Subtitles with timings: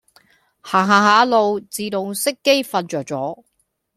[0.61, 3.43] 行行下路自動熄機瞓著咗